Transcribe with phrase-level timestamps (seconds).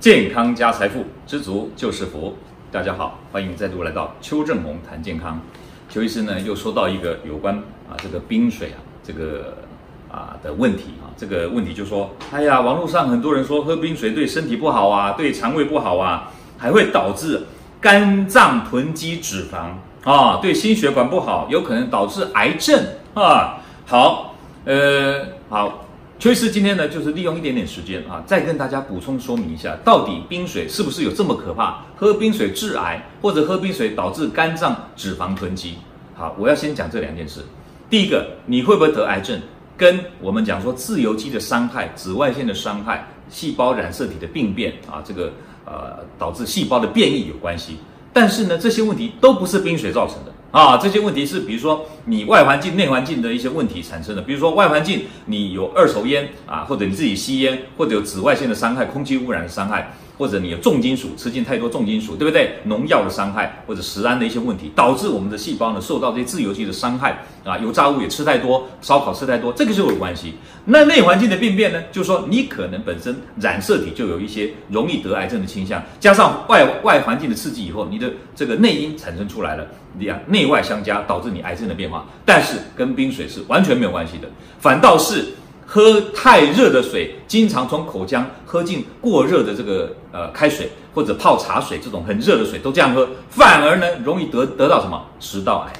[0.00, 2.34] 健康加财富，知足就是福。
[2.72, 5.38] 大家好，欢迎再度来到邱正红谈健康。
[5.90, 7.54] 邱医师呢又说到一个有关
[7.86, 9.58] 啊这个冰水啊这个
[10.10, 17.42] 啊的问题啊，这个问题就说，哎呀，网络上很多人说喝冰水对身体不好啊，对肠胃不好啊，还会导致
[17.78, 22.82] 肝脏囤积脂肪啊，对心血管不好，有可能导致癌症
[23.12, 23.60] 啊。
[23.84, 25.84] 好，呃，好。
[26.20, 31.82] 崔医师今天呢，就是利用一点点时间啊，再跟大家补充说明一下，到底冰水是不是有这么可怕？
[31.96, 35.76] 喝冰水致癌，或者喝冰水导致肝脏脂肪囤积？
[36.14, 37.40] 好，我要先讲这两件事。
[37.88, 39.40] 第一个，你会不会得癌症，
[39.78, 45.32] 跟我们讲说自由基的伤害、紫外线的伤害、细胞染色体的病变啊，这个
[45.64, 47.78] 呃导致细胞的变异有关系。
[48.12, 50.32] 但是呢，这些问题都不是冰水造成的。
[50.50, 62.56] 啊，这些问题是比如说你外环境、内环境的一些问题产生的，比如说外环境你有二手烟啊，或者你自己吸烟，或者有紫外线的伤害、空气污染的伤害，或者你有重金属吃进太多重金属，对不对？
[62.64, 70.34] 农药的伤害或者食安的一些问题，导致我们的细胞呢受到这些自由基的伤害啊，油炸物也吃太多，烧烤吃太多，这个就有关系。
[70.64, 79.64] 那内环境的病变呢，就是说你可能本身染色体就有一些容易得癌症的倾向，加上外外环境的刺激以后，你的这个内因产生出来了。
[79.98, 85.26] 两内外相加，导致你癌症的变化，但是跟冰水是完全没有关系的，反倒是
[85.66, 95.02] 喝太热的水，经常从口腔喝进过热的这个呃开水或者泡茶水这种很热的水都这样喝，反而呢容易得得到什么？
[95.18, 95.72] 食道癌。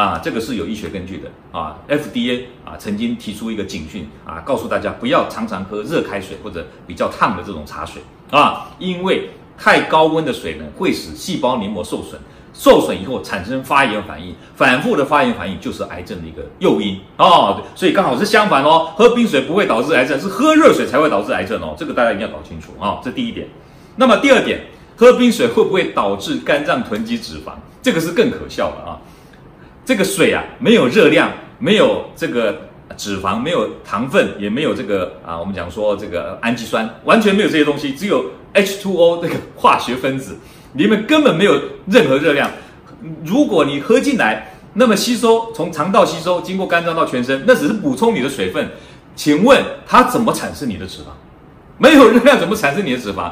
[0.00, 1.30] 啊，这个是有医学根据的。
[1.52, 8.02] 啊，FDA 啊曾经提出一个警讯啊，告诉大家不要常常喝热开水或者比较烫的这种茶水。
[8.32, 12.20] 啊，因为太高温的水呢会使细胞黏膜受损。
[12.54, 17.60] 受损以后产生发炎反应，反复的发炎反应就是癌症的一个诱因哦。
[17.74, 21.74] 所以刚好是相反哦，喝冰水不会导致癌症，是喝热水才会导致癌症哦。
[21.76, 23.48] 这个大家一定要搞清楚啊、哦，这第一点。
[23.96, 24.60] 那么第二点，
[24.96, 27.54] 喝冰水会不会导致肝脏囤积脂肪？
[27.82, 28.98] 这个是更可笑的啊。
[29.84, 32.56] 这个水啊，没有热量，没有这个
[32.96, 40.38] 脂肪，没有糖分，也没有这个啊，我们讲说这个氨基酸，完全没有这些东西，只有 H2O 这个化学分子。
[40.74, 42.50] 里面根本没有任何热量，
[43.24, 48.70] 如果你喝进来，那么吸收从肠道吸收，经过肝脏到全身，那只是补充你的水分。
[49.16, 51.06] 请问它怎么产生你的脂肪？
[51.78, 53.30] 没有热量怎么产生你的脂肪？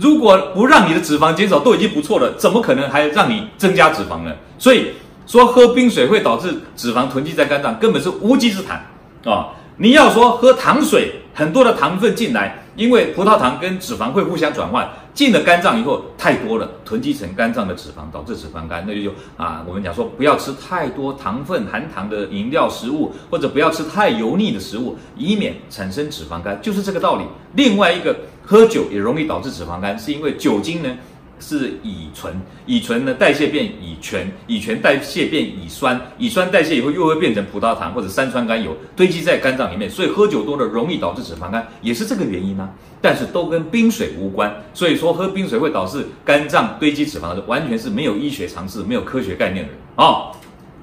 [0.00, 4.34] 如果不让你的脂肪减少都已经不错了，怎么可能还让你增加脂肪呢？
[4.58, 4.88] 所以
[5.26, 8.84] 说喝冰水会导致脂肪囤积在肝脏，根本是无稽之谈
[9.24, 12.65] 啊、你要说喝糖水，很多的糖分进来。
[12.76, 18.84] 因为葡萄糖跟脂肪会互相转换，进了肝脏以后太多了，囤积成肝脏的脂肪，导致脂肪肝。
[18.86, 27.24] 那就就啊，我们讲说不要吃太多糖分含糖的饮料食物，或者不要吃太油腻的食物，以免产生脂肪肝，就是这个道理。
[27.54, 30.96] 另外一个，喝酒也容易导致脂肪肝，是因为酒精呢。
[31.38, 42.68] 是乙醇，乙醇呢代谢变乙醛，乙醛代谢变乙酸，乙酸代谢以后又会变成葡萄糖或者三酸甘油堆积在肝脏里面，所以喝酒多了容易导致脂肪肝，也是这个原因呢、
[43.00, 49.72] 但是都跟冰水无关，所以说喝冰水会导致肝脏堆积脂肪的，完全是没有医学常识、没有科学概念的
[50.02, 50.32] 啊、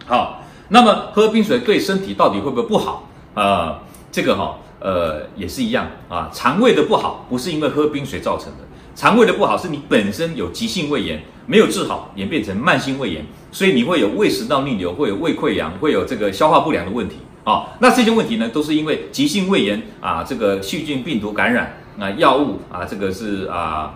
[0.06, 3.10] 好，那么喝冰水对身体到底会不会不好？
[3.34, 3.80] 啊、
[4.12, 8.60] 这个哈、呃，也是一样啊，肠胃的不好不是因为喝冰水造成的。
[8.96, 23.94] 肠胃的不好是你本身有急性胃炎，没有治好，演变成慢性胃炎，所以你会有胃食道逆流，会有胃溃疡，会有这个消化不良的问题啊、那这些问题呢，都是因为急性胃炎啊，这个细菌病毒感染啊，药物啊，这个是啊，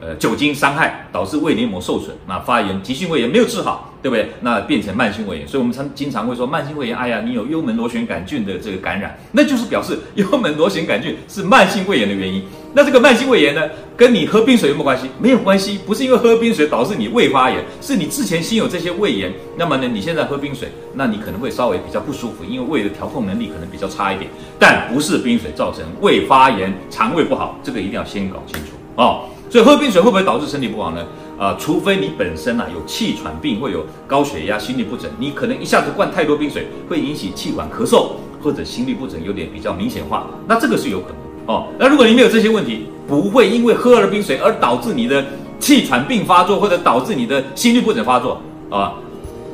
[0.00, 3.86] 呃，酒精伤害导致胃黏膜受损，那发炎，急性胃炎没有治好。
[4.02, 4.30] 对不对？
[4.40, 6.96] 那变成慢性胃炎，所以我们常经常会说慢性胃炎。
[6.96, 12.42] 哎呀，你有幽门螺旋杆菌的这个感染，那就是表示幽门螺旋杆菌是慢性胃炎的原因。
[12.72, 13.62] 那这个慢性胃炎呢，
[13.96, 15.08] 跟你喝冰水有没有关系？
[15.18, 19.32] 没有关系，不是因为喝冰水导致你胃发炎，是你之前先有这些胃炎。
[19.56, 24.30] 那么呢，你现在喝冰水，那你可能会稍微比较不舒服，因为胃的调控能力可能比较差一点。
[24.58, 29.24] 但不是冰水造成胃发炎、肠胃不好，这个一定要先搞清楚哦。
[29.50, 31.04] 所以喝冰水会不会导致身体不好呢？
[31.36, 38.10] 啊、除非你本身啊有气喘病，会有高血压、心律不整，你可能一下子灌太多冰水，会引起气管咳嗽
[38.42, 41.16] 或者心律不整，有点比较明显化，那这个是有可能
[41.50, 41.66] 哦。
[41.78, 45.24] 那如果你没有这些问题，不会因为喝了冰水而导致你的
[45.58, 48.94] 气喘病发作，或者导致你的心律不整发作啊，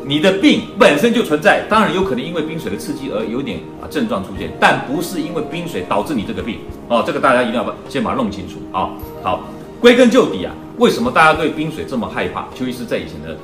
[0.04, 6.58] 你的病本身就存在，当然有可能因为冰水的刺激而有点啊症状出现，但不是因为冰水导致你这个病
[6.88, 8.90] 哦，这个大家一定要把先把它弄清楚啊。
[9.22, 9.44] 好。
[9.78, 12.46] 归根究底啊，为什么大家对冰水这么害怕？
[12.54, 13.36] 邱医师在以前的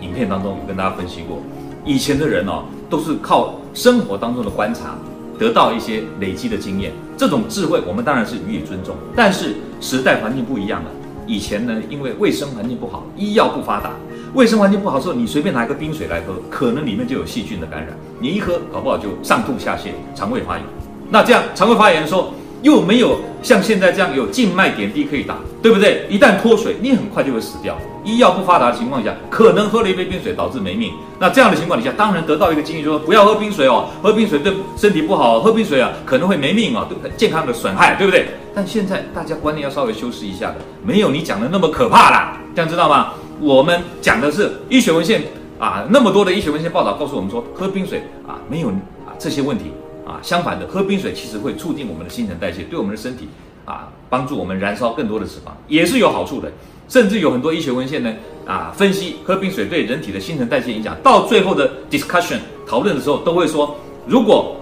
[0.00, 1.42] 影片当中有跟大家分析过，
[1.84, 4.96] 以前的人哦都是靠生活当中的观察，
[5.40, 8.94] 得到一些累积的经验，这种智慧我们当然是予以尊重。
[9.16, 10.90] 但是时代环境不一样了，
[11.26, 13.92] 以前呢，因为卫生环境不好，医药不发达，
[14.34, 20.66] 卫生环境不好的时候，你随便拿一个冰水来喝，可能里面就有细菌的感染，你一喝搞不好就上吐下泻，肠胃发炎。
[21.08, 26.06] 那这样肠胃发炎的时候，又没有像现在这样有静脉点滴可以打，对不对？
[26.10, 27.76] 一旦脱水，你很快就会死掉。
[28.04, 30.92] 医药不发达的情况下，可能喝了一杯冰水导致没命。
[31.18, 38.26] 那这样的情况底下，当然得到一个经验，说不要喝冰水哦，喝冰水对身体不好，喝冰水啊可能会没命哦，对健康的损害，对不对？
[38.54, 43.12] 但现在大家观念要稍微修饰一下的，没有你讲的那么可怕啦，这样知道吗？
[43.40, 45.22] 我们讲的是医学文献
[45.58, 49.72] 啊，那么多的医学文献报道告诉我们说，喝冰水啊没有啊这些问题。
[50.10, 53.28] 啊，相反的，喝冰水其实会促进我们的新陈代谢，对我们的身体
[53.64, 56.50] 啊，帮助我们燃烧更多的脂肪，也是有好处的。
[56.88, 58.12] 甚至有很多医学文献呢，
[58.44, 60.96] 啊，分析喝冰水对人体的新陈代谢影响。
[61.04, 63.76] 到最后的 discussion 讨论的时候，都会说，
[64.08, 64.56] 如果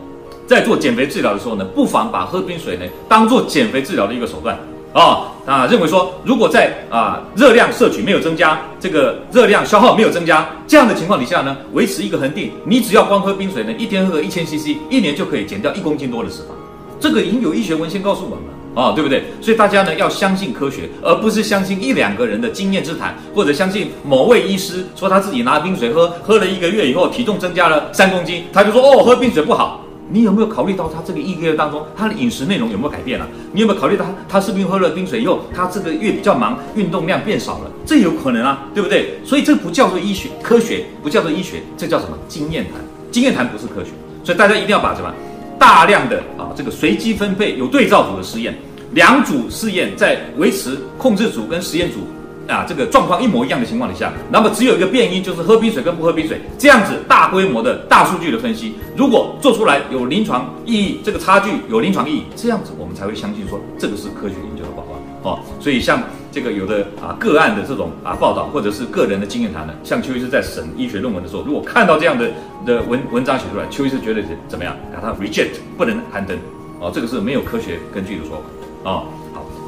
[0.47, 4.59] 在做减肥治疗的时候呢，不妨把喝冰水呢当做减肥治疗的一个手段。
[4.93, 16.53] 啊啊，认为说，如果在啊热量摄取没有增加，这个热量消耗没有增加，这样的情况底下呢，维持一个恒定，你只要光喝冰水呢，一天喝个一千 CC，一年就可以减掉一公斤多的脂肪。
[17.01, 19.25] 这个已经有医学文献告诉我们了啊，对不对？
[19.41, 29.78] 所以大家呢要相信科学，而不是相信一两个人的经验之谈，或者相信某位医师说他自己拿冰水喝，喝了一个月以后体重增加了三公斤，他就说哦，喝冰水不好。
[30.11, 33.27] 你有没有考虑到他这个一个月当中，他的饮食内容有没有改变了？
[33.53, 37.71] 你有没有考虑到他，他是不是喝了冰水以后，他这个月比较忙，运动量变少了？
[37.85, 39.19] 这有可能啊，对不对？
[39.25, 42.17] 所以这不叫做医学科学，不叫做医学，这叫什么？
[42.27, 42.81] 经验谈。
[43.11, 43.91] 经验谈不是科学，
[44.25, 45.13] 所以大家一定要把什么？
[45.59, 48.57] 大量的啊，这个随机分配有对照组的实验，
[48.93, 51.99] 两组试验在维持控制组跟实验组。
[52.49, 64.83] 啊，这个状况一模一样的情况底下，那么只有一个变因，就是喝冰水跟不喝冰水，这样子大规模的大数据的分析，如果做出来有临床意义，这个差距有临床意义，这样子我们才会相信说这个是科学研究的报
[65.23, 65.41] 告哦。
[65.61, 66.03] 所以像
[66.33, 72.31] 这个有的啊个案的这种啊报道，或者是个人的经验谈呢，像邱医师在审医学论文的时候，如果看到这样的
[72.65, 74.75] 的文文章写出来，邱医师觉得怎么样？
[74.95, 76.37] 把它 reject 不能刊登
[76.81, 79.05] 哦，这个是没有科学根据的说法哦。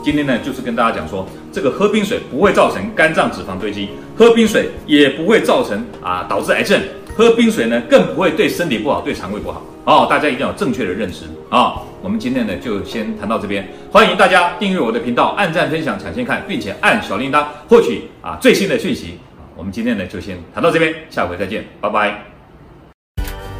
[0.02, 6.80] 今天呢，就是跟大家讲说，这个喝冰水不会造成肝脏脂肪堆积，喝冰水也不会造成啊导致癌症，
[7.14, 9.62] 喝冰水呢更不会对身体不好，对肠胃不好。
[9.84, 19.18] 哦，大家一定要有正确的认识啊、我们今天呢就先谈到这边，欢迎大家订阅我的频道，按赞、分享、抢先看，并且按小铃铛获取啊最新的讯息。
[19.56, 22.24] 我们今天呢就先谈到这边，下回再见，拜拜。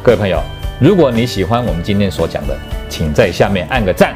[0.01, 0.39] 各位朋友，
[0.79, 2.57] 如果你喜欢我们今天所讲的，
[2.89, 4.15] 请在下面按个赞。